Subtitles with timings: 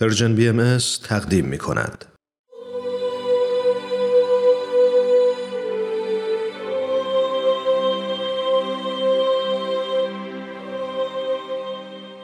[0.00, 2.04] پرژن بی ام تقدیم می کند.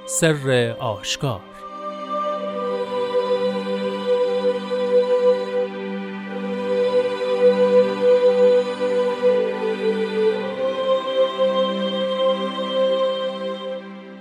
[0.06, 1.40] سر آشکار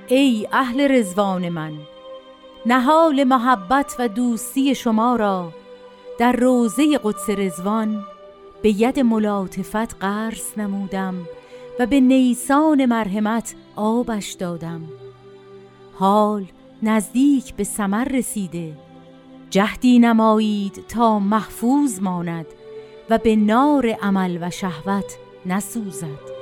[0.07, 1.94] ای اهل رزوان من
[2.67, 5.53] نهال محبت و دوستی شما را
[6.19, 8.03] در روزه قدس رزوان
[8.61, 11.15] به ید ملاطفت قرص نمودم
[11.79, 14.81] و به نیسان مرحمت آبش دادم.
[15.93, 16.45] حال
[16.83, 18.73] نزدیک به سمر رسیده.
[19.49, 22.47] جهدی نمایید تا محفوظ ماند
[23.09, 26.34] و به نار عمل و شهوت نسوزد.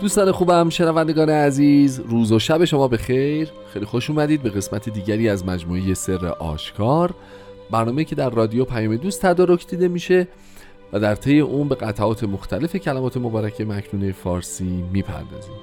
[0.00, 4.88] دوستان خوبم شنوندگان عزیز روز و شب شما به خیر خیلی خوش اومدید به قسمت
[4.88, 7.14] دیگری از مجموعه سر آشکار.
[7.70, 10.28] برنامه که در رادیو پیام دوست تدارک دیده میشه
[10.92, 15.54] و در طی اون به قطعات مختلف کلمات مبارکه مکنونه فارسی می‌پردازیم.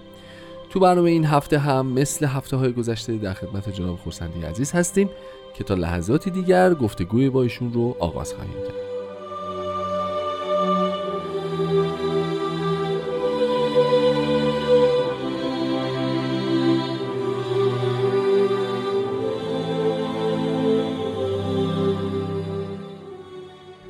[0.70, 5.10] تو برنامه این هفته هم مثل هفته های گذشته در خدمت جناب خورسندی عزیز هستیم
[5.54, 8.97] که تا لحظاتی دیگر گفتگوی با ایشون رو آغاز خواهیم کرد.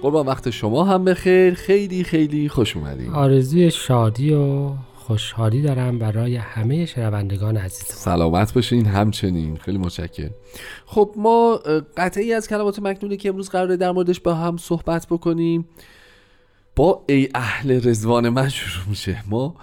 [0.07, 1.53] قربان وقت شما هم بخیر.
[1.53, 8.85] خیلی خیلی خوش اومدید آرزوی شادی و خوشحالی دارم برای همه شنوندگان عزیز سلامت باشین.
[8.85, 9.57] همچنین.
[9.57, 10.29] خیلی متشکرم.
[10.85, 11.59] خب ما
[11.97, 15.65] قطعی از کلمات مکنونه که امروز قراره در موردش با هم صحبت بکنیم
[16.75, 19.23] با ای اهل رزوان من شروع میشه.
[19.29, 19.55] ما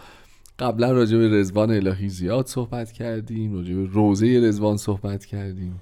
[0.58, 5.80] قبلا راجع به رزوان الهی زیاد صحبت کردیم راجع به روزه رزوان صحبت کردیم.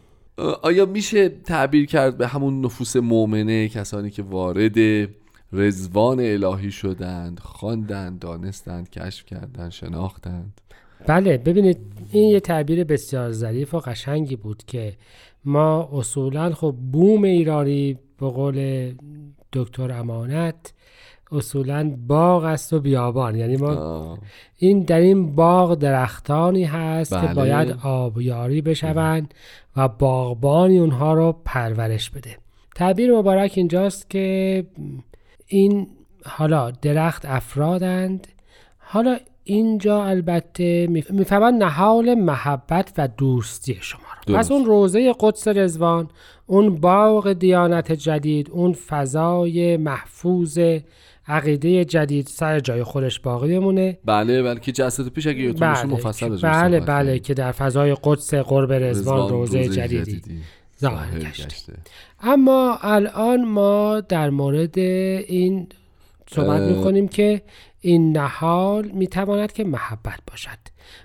[0.62, 5.08] آیا میشه تعبیر کرد به همون نفوس مؤمنه کسانی که وارد
[5.52, 10.60] رزوان الهی شدند خواندند دانستند کشف کردند شناختند؟
[11.06, 11.78] بله ببینید
[12.12, 14.96] این یه تعبیر بسیار ظریف و قشنگی بود که
[15.44, 18.92] ما اصولا خب بوم ایرانی به قول
[19.52, 20.72] دکتر امانت
[21.32, 23.36] اصولا باغ است و بیابان.
[23.36, 24.18] یعنی ما
[24.58, 27.34] این در این باغ درختانی هست که بله.
[27.34, 29.34] باید آبیاری بشوند
[29.76, 32.36] و باغبانی اونها رو پرورش بده.
[32.74, 34.66] تعبیر مبارک اینجاست که
[35.46, 35.86] این
[36.24, 38.26] حالا درخت افرادند.
[38.78, 44.34] حالا اینجا البته می‌فهمن نهال محبت و دوستی شما رو.
[44.34, 46.08] پس اون روزه قدس رزوان
[46.46, 50.58] اون باغ دیانت جدید اون فضای محفوظ
[51.26, 55.84] عقیده جدید سر جای خودش باقی بمونه بله بله که جلسات پیش اگه یادتون بله.
[55.84, 60.22] مفصل بله بله که در فضای قدس قرب رزوان روزه, جدیدی,
[60.80, 61.72] ظاهر گشته.
[62.20, 65.66] اما الان ما در مورد این
[66.30, 67.42] صحبت می‌کنیم که
[67.80, 70.58] این نهال می‌تواند که محبت باشد.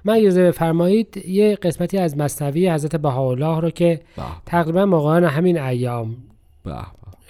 [0.05, 4.01] من اجازه بفرمایید یه قسمتی از مصنوی حضرت بهاءالله رو که
[4.45, 6.17] تقریبا موقعان همین ایام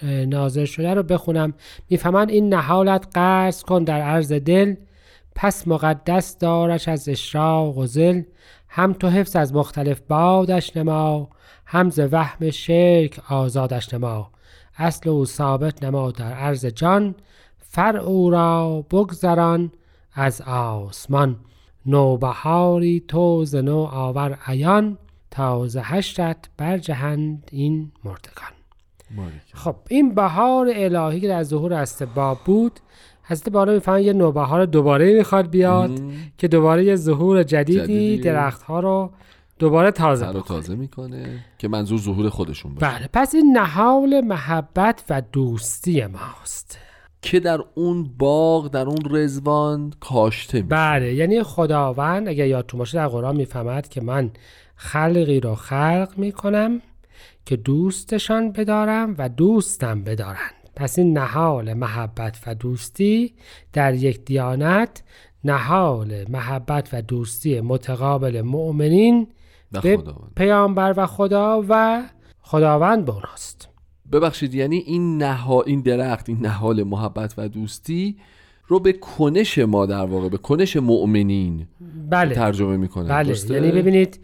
[0.04, 1.54] نازل شده رو بخونم.
[1.90, 4.74] می‌فهمند این نهالت قرض کن در عرض دل.
[5.34, 8.22] پس مقدس دارش از اشراق و زل
[8.68, 11.28] هم تو حفظ از مختلف بادش نما.
[11.66, 14.30] هم ز وهم شرک آزادش نما.
[14.76, 17.14] اصل او ثابت نما در عرض جان.
[17.58, 19.72] فرع او را بگذران
[20.14, 21.36] از آسمان.
[21.86, 24.98] نوبهاری تو ز نو آور عیان.
[25.30, 28.57] تا ز هشتت برجهند این مردگان.
[29.54, 32.80] خب این بهار الهی که در ظهور استباب بود
[33.22, 36.00] حضرت بالا می‌فهمن یه نوبهار دوباره می‌خواد بیاد
[36.38, 38.18] که دوباره یه ظهور جدیدی, جدیدی.
[38.18, 39.10] درخت ها رو
[39.58, 42.86] دوباره تازه رو تازه می‌کنه که منظور ظهور خودشون باشه.
[42.86, 46.78] بله پس این نهال محبت و دوستی ماست.
[47.22, 50.68] که در اون باغ در اون رزوان کاشته میشه.
[50.68, 54.30] بله یعنی خداوند اگر یادتون باشه در قرآن می‌فهمد که من
[54.76, 56.80] خلقی رو خلق می‌کنم
[57.46, 60.54] که دوستشان بدارم و دوستم بدارند.
[60.76, 63.34] پس این نهال محبت و دوستی
[63.72, 65.02] در یک دیانت
[65.44, 69.28] نهال محبت و دوستی متقابل مؤمنین
[69.82, 69.98] به
[70.36, 72.02] پیامبر و خدا و
[72.40, 73.68] خداوند به اوناست.
[74.12, 78.16] ببخشید یعنی این نها این درخت این نهال محبت و دوستی
[78.66, 81.66] رو به کنش ما در واقع به کنش مؤمنین
[82.10, 82.34] بله.
[82.34, 83.08] ترجمه می‌کنه.
[83.08, 83.34] بله.
[83.50, 84.20] یعنی ببینید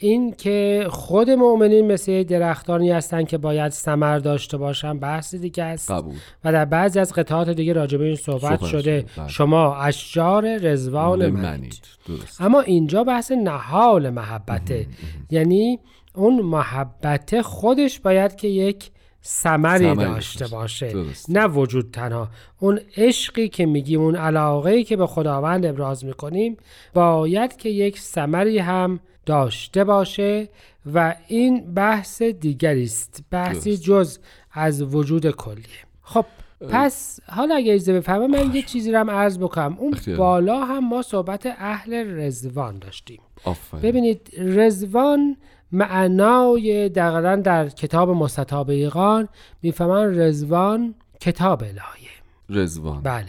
[0.00, 5.90] این که خود مؤمنین مثل درختانی هستند که باید ثمر داشته باشن بحث دیگه است.
[5.90, 6.14] قبول.
[6.44, 9.04] و در بعضی از قطعات دیگه راجع به این صحبت, شده.
[9.16, 9.28] بله.
[9.28, 11.80] شما اشجار رزوان منید.
[12.08, 12.40] درست.
[12.40, 14.86] اما اینجا بحث نهال محبته.
[15.30, 15.78] یعنی
[16.14, 18.90] اون محبت خودش باید که یک
[19.24, 20.86] ثمری ثمری داشته باشه.
[20.86, 20.92] باشه.
[20.92, 21.30] درست.
[21.30, 22.28] نه وجود تنها.
[22.60, 26.56] اون عشقی که میگیم اون علاقه که به خداوند ابراز می‌کنیم
[26.94, 30.48] باید که یک ثمری هم داشته باشه
[30.94, 33.24] و این بحث دیگری است.
[33.30, 33.76] بحثی.
[33.76, 34.18] جز
[34.52, 35.82] از وجود کلیه.
[36.02, 36.24] خب
[36.70, 39.76] پس حالا اگه اجازه بفهمه من یه چیزی رو هم عرض بکنم.
[39.78, 40.18] اون اختیار.
[40.18, 43.20] بالا هم ما صحبت اهل رزوان داشتیم.
[43.44, 43.82] آفرین.
[43.82, 45.36] ببینید رزوان
[45.72, 49.28] معنای دقیقا در کتاب مستطاب ایقان
[49.62, 52.07] می‌فهمن رزوان کتاب الهیه.
[52.50, 53.26] رزوان بله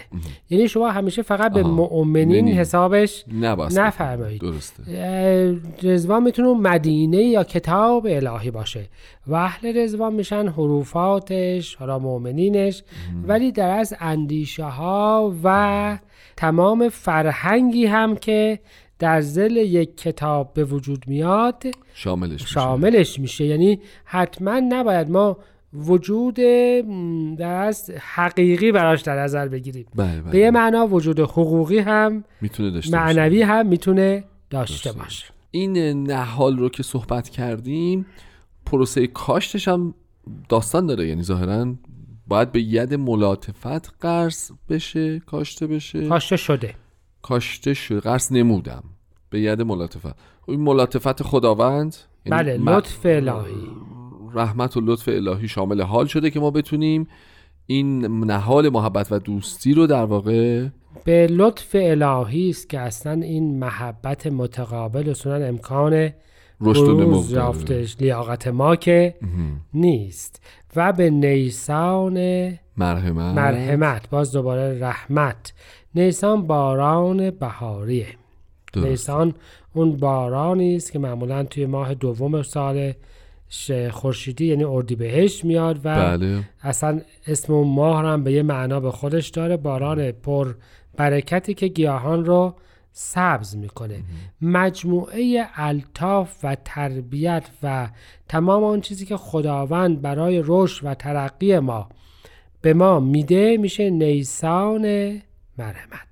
[0.50, 1.64] یعنی شما همیشه فقط به.
[1.64, 2.58] مؤمنین منی.
[2.58, 3.26] حسابش
[3.80, 4.42] نفرمایید.
[4.42, 4.84] درسته
[5.84, 8.90] رزوان می‌تونه مدینه یا کتاب الهی باشه
[9.28, 12.84] و اهل رزوان میشن حروفاتش حالا مؤمنینش
[13.28, 15.98] ولی در از اندیشه ها و
[16.38, 18.60] تمام فرهنگی هم که
[19.00, 21.64] در زل یک کتاب به وجود میاد
[21.94, 22.46] شاملش میشه.
[22.46, 25.38] شاملش میشه یعنی حتما نباید ما
[25.74, 26.40] وجود
[27.40, 29.86] از حقیقی براش در نظر بگیریم.
[29.96, 33.04] بله بله به یه معنا وجود حقوقی هم می‌تونه داشته باشه.
[33.06, 35.26] معنوی هم می‌تونه داشته داشته باشه.
[35.52, 38.06] این نهال رو که صحبت کردیم
[38.66, 39.94] پروسه کاشتش هم
[40.50, 41.08] داستان داره.
[41.08, 41.76] یعنی ظاهرا
[42.28, 46.08] باید به ید ملاطفت قرض بشه کاشته بشه.
[46.08, 46.76] کاشته شده.
[47.22, 48.84] کاشته شد قرض نمودم.
[49.30, 50.16] به ید ملاطفت.
[50.42, 51.96] خب این ملاطفت خداوند؟
[52.26, 53.68] یعنی بله لطف الهی.
[54.34, 57.08] رحمت و لطف الهی شامل حال شده که ما بتونیم
[57.66, 60.68] این نهال محبت و دوستی رو در واقع
[61.04, 66.10] به لطف الهی است که اصلا این محبت متقابل اصولا امکان
[66.62, 67.46] بروز داره.
[67.46, 69.16] یافتش لیاقت ما که
[69.74, 70.42] نیست.
[70.76, 72.14] و به نیسان
[72.78, 73.36] مرحمت.
[73.36, 74.10] مرحمت.
[74.10, 75.54] باز دوباره رحمت.
[75.96, 78.08] نیسان باران بهاریه.
[78.74, 78.88] درست.
[78.88, 79.34] نیسان
[79.74, 82.94] اون بارانی است که معمولا توی ماه دوم سال
[83.92, 86.44] خورشیدی یعنی اردیبهشت میاد و بله.
[86.62, 90.56] اصلا اسم اون ماه هم به یه معنا به خودش داره باران پر
[90.98, 92.56] برکتی که گیاهان رو
[92.92, 94.04] سبز می‌کنه.
[94.42, 97.90] مجموعه الطاف و تربیت و
[98.28, 101.90] تمام آن چیزی که خداوند برای رشد و ترقی ما
[102.62, 104.82] به ما میده میشه نیسان
[105.58, 106.09] مرحمت.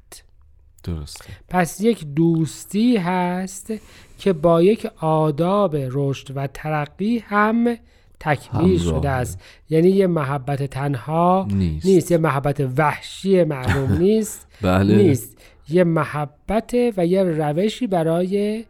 [0.88, 1.25] درسته.
[1.50, 3.74] پس یک دوستی هست
[4.18, 7.78] که با یک آداب رشد و ترقی هم
[8.19, 8.80] تکمیل.
[8.80, 9.42] شده است.
[9.69, 11.86] یعنی یه محبت تنها نیست.
[11.86, 12.12] نیست.
[12.12, 14.48] یه محبت وحشی معلوم نیست.
[14.62, 14.95] بله.
[14.95, 15.38] نیست.
[15.69, 18.66] یه محبت و یه روشی برای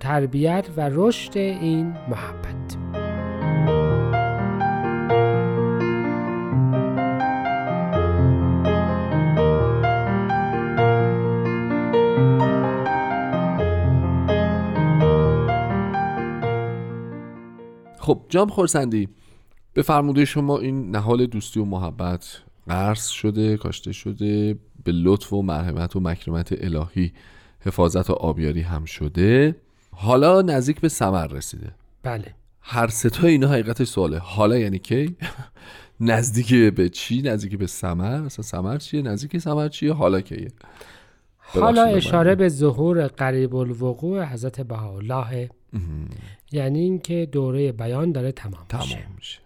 [0.00, 2.75] تربیت و رشد این محبت.
[18.06, 19.08] خب جام خورسندی
[19.74, 25.42] به فرموده شما این نهال دوستی و محبت قرض شده کاشته شده به لطف و
[25.42, 27.12] مرحمت و مکرمت الهی
[27.60, 29.56] حفاظت و آبیاری هم شده.
[29.90, 31.74] حالا نزدیک به ثمر رسیده.
[32.02, 32.34] بله.
[32.60, 34.18] هر ستا اینا حقیقتش سواله.
[34.18, 35.16] حالا یعنی کی؟
[36.00, 40.48] نزدیک به چی؟ نزدیک به ثمر؟ اصلا ثمر چیه؟ نزدیک ثمر چیه؟ حالا کیه؟
[41.38, 45.50] حالا اشاره به ظهور قریب الوقوع حضرت بهاءالله
[46.52, 48.94] یعنی اینکه دوره بیان داره تمام, میشه.
[48.94, 49.40] تمام میشه.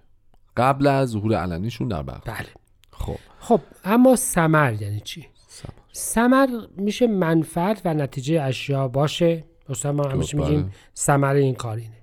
[0.57, 2.49] قبل از ظهور علنیشون در بغداد بله.
[2.91, 3.17] خب.
[3.41, 5.73] خب اما سمر یعنی چی؟ ثمر.
[5.93, 9.45] سمر میشه منفعت و نتیجه اشیا باشه.
[9.69, 10.49] مثلا ما همیشه بله.
[10.49, 11.97] میگیم ثمر این کار اینه.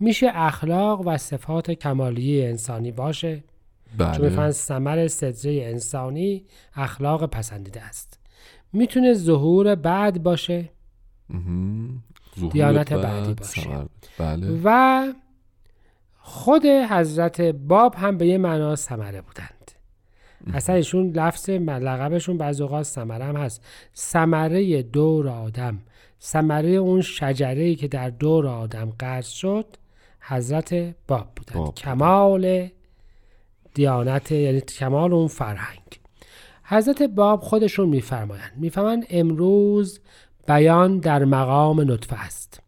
[0.00, 3.44] میشه اخلاق و صفات کمالیه انسانی باشه.
[3.98, 6.44] چون بله می‌فهمن ثمر سدره انسانی
[6.74, 8.20] اخلاق پسندیده است.
[8.72, 10.70] می‌تونه ظهور بعد باشه.
[12.52, 13.68] دیانت بعد، بعدی باشه.
[14.18, 14.60] بله.
[14.64, 15.12] و
[16.18, 19.70] خود حضرت باب هم به یه معنا ثمره بودند.
[20.54, 23.64] اصلا ایشون لفظ لقبشون بعض اوقات ثمره هم هست.
[23.96, 25.78] ثمره دور آدم.
[26.20, 29.66] ثمره اون شجره که در دور آدم قرض شد
[30.20, 30.74] حضرت
[31.08, 31.56] باب بودند.
[31.56, 31.74] باب.
[31.74, 32.68] کمال
[33.74, 35.80] دیانت یعنی کمال اون فرهنگ.
[36.64, 38.52] حضرت باب خودشون میفرمایند.
[38.56, 40.00] میفرمایند امروز
[40.46, 42.60] بیان در مقام نطفه است.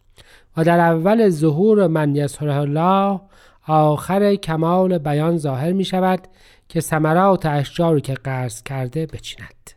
[0.56, 3.20] و در اول ظهور من یسره الله
[3.66, 6.20] آخر کمال بیان ظاهر می شود
[6.68, 9.70] که ثمرات اشجاری که قرض کرده بچیند.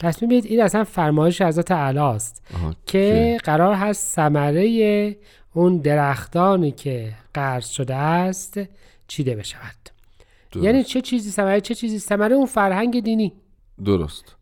[0.00, 2.42] پس می‌بینید این اصلا فرمایش حضرت اعلی است
[2.86, 5.16] که قرار هست ثمره
[5.54, 8.60] اون درختانی که قرض شده است
[9.08, 9.74] چیده بشود.
[10.56, 13.32] یعنی چه چیزی ثمره؟ چه چیزی؟ ثمره اون فرهنگ دینی.
[13.84, 14.36] درست.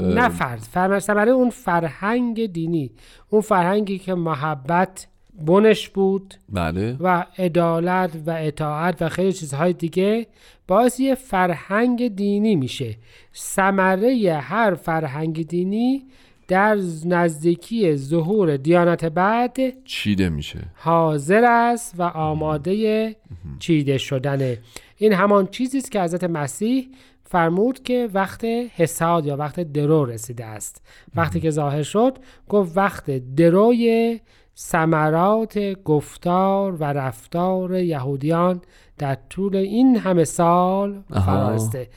[0.00, 2.90] نه فرد ثمره اون فرهنگ دینی
[3.30, 5.06] اون فرهنگی که محبت
[5.46, 6.96] بنش بود بله.
[7.00, 10.26] و عدالت و اطاعت و خیلی چیزهای دیگه
[10.66, 12.96] باعث یه فرهنگ دینی میشه.
[13.34, 16.02] ثمره هر فرهنگ دینی
[16.48, 20.58] در نزدیکی ظهور دیانت بعد چیده میشه.
[20.74, 23.16] حاضر است و آماده
[23.58, 24.58] چیده شدنه.
[24.96, 26.88] این همان چیزی است که حضرت مسیح
[27.32, 28.44] فرمود که وقت
[28.76, 30.82] حساد یا وقت درو رسیده است.
[31.14, 34.20] وقتی که ظاهر شد گفت وقت دروی
[34.56, 38.60] ثمرات گفتار و رفتار یهودیان
[38.98, 41.88] در طول این همه سال فرارسته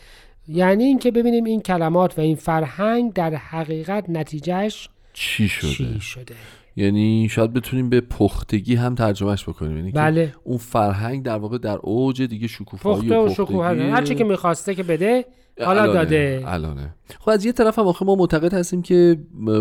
[0.48, 6.36] یعنی اینکه ببینیم این کلمات و این فرهنگ در حقیقت نتیجهش چی شده, چی شده؟
[6.76, 9.78] یعنی شاید بتونیم به پختگی هم ترجمهش بکنیم.
[9.78, 10.34] یعنی بله.
[10.44, 13.58] اون فرهنگ در واقع در اوج دیگه شکوفایی و پختگی
[13.90, 15.26] هر چی که می‌خواسته که بده
[15.64, 16.44] حالا داده.
[16.46, 16.96] الانه.
[17.20, 19.18] خب از یه طرف هم آخه ما معتقد هستیم که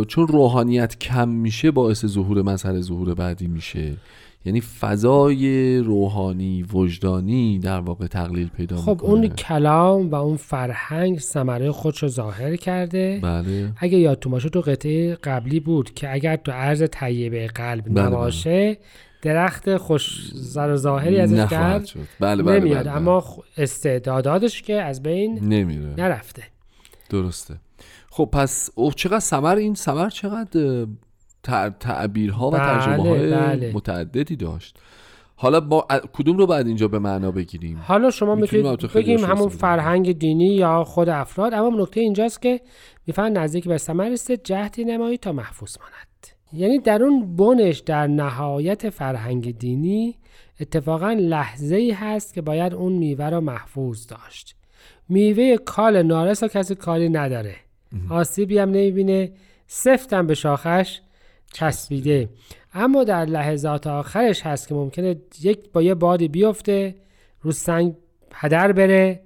[0.09, 3.97] چون روحانیت کم میشه باعث ظهور مظهر ظهور بعدی میشه.
[4.45, 11.73] یعنی فضای روحانی وجدانی در واقع تقلیل پیدا خب اون کلام و اون فرهنگ ثمره
[11.73, 13.21] خودش رو ظاهر کرده.
[13.23, 13.73] بله.
[13.77, 18.07] اگه یادتون باشه تو قطعه قبلی بود که اگر تو عرض طیبه قلب بله, بله.
[18.07, 18.79] نباشه
[19.23, 21.89] درخت خوش زر ظاهری ازش کرد
[22.21, 22.85] بله بله نمیاد.
[22.85, 22.97] بله.
[22.97, 23.25] اما
[23.57, 25.95] استعداداتش که از بین نمیره.
[25.99, 26.43] نرفته.
[27.11, 27.55] درسته.
[28.11, 30.87] خب پس او چقدر سمر این سمر چقدر
[31.81, 33.73] تعبیرها و بله ترجمه های بله.
[33.75, 34.79] متعددی داشت.
[35.37, 40.19] حالا با کدوم رو بعد اینجا به معنا بگیریم؟ حالا شما می‌تونید بگیم همون فرهنگ
[40.19, 42.61] دینی یا خود افراد اما نکته اینجاست که
[43.07, 46.27] می‌فهمن نزدیک به ثمر است جهدی نمایی تا محفوظ ماند.
[46.53, 50.15] یعنی در اون بنش در نهایت فرهنگ دینی
[50.61, 54.57] اتفاقا لحظه ای هست که باید اون میوه را محفوظ داشت.
[55.09, 57.57] میوه کال نارس و کسی کالی نداره.
[58.11, 59.33] آسیبی هم نمی‌بینه
[59.67, 61.01] سفتم به شاخش
[61.55, 62.29] چسبیده.
[62.75, 66.95] اما در لحظات آخرش هست که ممکنه یک با یه بادی بیفته
[67.41, 67.95] رو سنگ
[68.35, 69.21] هدر بره.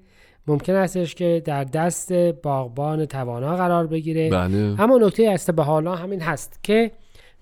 [0.46, 4.30] ممکن استش که در دست باغبان توانا قرار بگیره.
[4.30, 4.80] بله.
[4.80, 6.90] اما نکته است به حالا همین هست که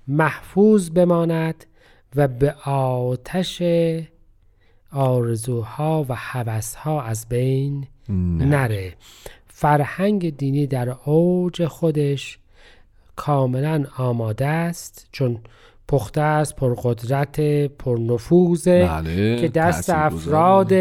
[0.08, 1.64] محفوظ بماند
[2.16, 3.62] و به آتش
[4.92, 7.86] آرزوها و حوثها از بین
[8.38, 8.94] نره.
[9.46, 12.38] فرهنگ دینی در اوج خودش
[13.16, 15.38] کاملا آماده است چون
[15.88, 20.72] پخته است پرقدرت پرنفوذه بله، که دست افراد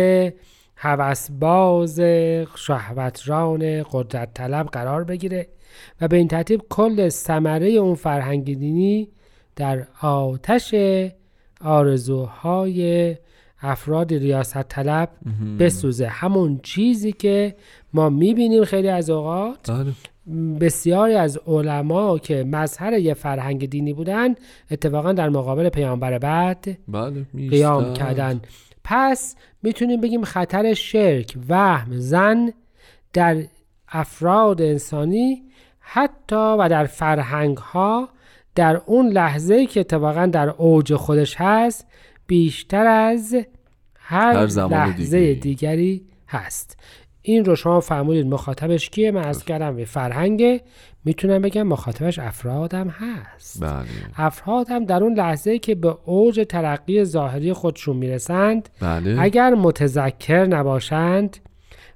[0.76, 2.00] هوسباز
[2.56, 5.48] شهوتران قدرت طلب قرار بگیره
[6.02, 9.10] و به این ترتیب کل ثمره اون فرهنگ دینی
[9.56, 10.76] در آتش
[11.62, 13.16] آرزوهای
[13.62, 15.10] افراد ریاست طلب
[15.60, 16.08] بسوزه.
[16.08, 17.56] همون چیزی که
[17.94, 19.92] ما می‌بینیم خیلی از اوقات بله.
[20.60, 24.36] بسیاری از علما که مظهر یه فرهنگ دینی بودن
[24.72, 28.42] اتفاقا در مقابل پیامبر بعد بله قیام کردن.
[28.84, 32.54] پس می‌تونیم بگیم خطر شرک وهم زن
[33.14, 33.44] در
[33.90, 35.44] افراد انسانی
[35.80, 38.10] حتی و در فرهنگ ها
[38.56, 41.88] در اون لحظه که اتفاقا در اوج خودش هست
[42.28, 43.36] بیشتر از
[43.96, 46.06] هر, هر لحظه دیگری.
[46.28, 46.78] هست.
[47.28, 50.62] این رو شما فرمودید مخاطبش کیه من از کردم به فرهنگ
[51.06, 53.86] می‌تونم بگم مخاطبش افرادم هست بله.
[54.18, 59.16] افراد هم در اون لحظه که به اوج ترقی ظاهری خودشون می‌رسند بله.
[59.20, 61.38] اگر متذکر نباشند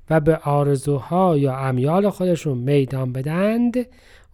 [0.09, 3.77] و به آرزوها یا امیال خودشون میدان بدند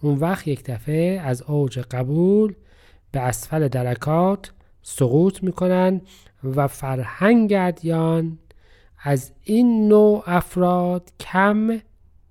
[0.01, 2.53] اون وقت یک دفعه از اوج قبول
[3.11, 6.01] به اسفل درکات سقوط می‌کنن
[6.43, 8.37] و فرهنگ ادیان
[9.07, 11.79] از این نوع افراد کم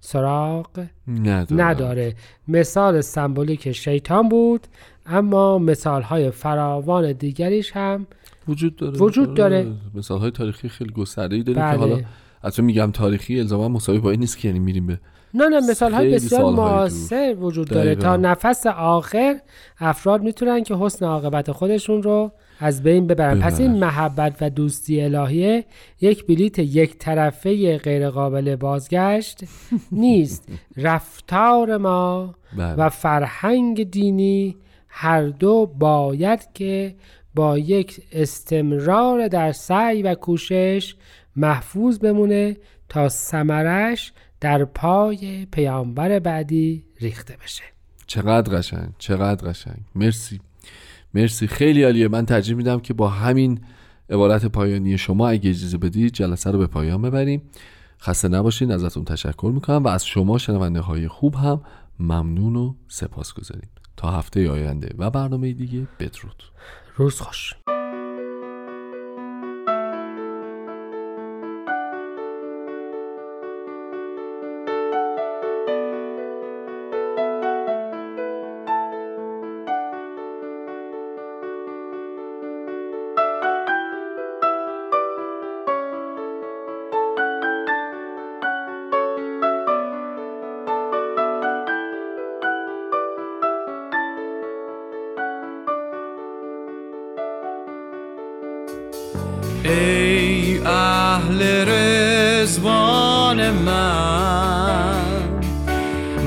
[0.00, 1.64] سراغ نداره.
[1.64, 2.14] نداره.
[2.48, 4.66] مثال سمبولیک شیطان بود
[5.06, 8.06] اما مثال های فراوان دیگریش هم
[8.48, 8.98] وجود داره.
[8.98, 9.66] وجود داره.
[9.94, 11.72] مثال های تاریخی خیلی گسترده داره بله.
[11.72, 12.00] که حالا
[12.42, 15.00] از میگم تاریخی الزاما مساوی با این نیست که یعنی میریم به
[15.34, 17.94] نه نه مثال های بسیار معاصر وجود داره.
[17.94, 19.40] تا نفس آخر
[19.80, 25.00] افراد می‌تونن که حسن عاقبت خودشون رو از بین ببرن پس این محبت و دوستی
[25.00, 25.64] الهیه
[26.00, 29.44] یک بلیت یک طرفه غیر قابل بازگشت
[29.92, 30.48] نیست.
[30.76, 32.74] رفتار ما بله.
[32.74, 34.56] و فرهنگ دینی
[34.88, 36.94] هر دو باید که
[37.34, 40.94] با یک استمرار در سعی و کوشش
[41.36, 42.56] محفوظ بمونه
[42.88, 47.62] تا سمرش در پای پیامبر بعدی ریخته بشه.
[48.06, 49.78] چقدر قشنگ چقدر قشنگ.
[49.94, 50.40] مرسی.
[51.14, 51.46] مرسی.
[51.46, 52.08] خیلی عالیه.
[52.08, 53.60] من ترجیح میدم که با همین
[54.10, 57.42] عبارت پایانی شما اگه اجازه بدید جلسه رو به پایان ببریم.
[58.00, 58.70] خسته نباشین.
[58.70, 61.60] ازتون تشکر می‌کنم و از شما شنونده های خوب هم
[62.00, 65.88] ممنون و سپاس گذاریم تا هفته آینده و برنامه دیگه.
[66.00, 66.42] بدرود.
[66.96, 67.54] روز خوش.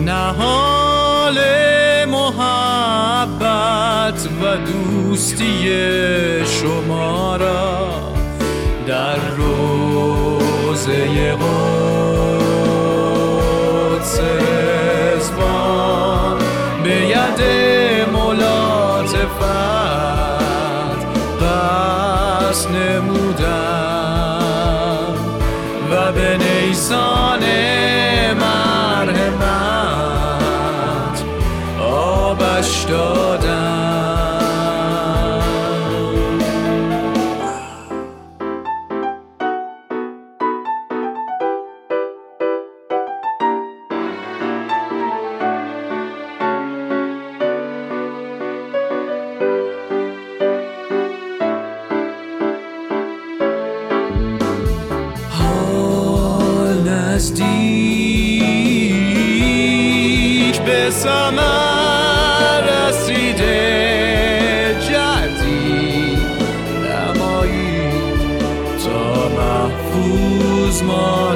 [0.05, 1.37] نهال
[2.05, 3.49] محبت
[4.41, 5.69] و دوستی
[6.45, 7.89] شما را
[8.87, 11.33] در روزه
[13.97, 14.19] قدس
[15.15, 16.37] رزوان
[16.83, 17.41] به ید
[18.13, 19.47] ملاطفت
[21.41, 23.47] قصد نمودم
[25.91, 27.16] و به نیسان
[32.57, 32.85] آبش
[70.83, 71.26] محفوظ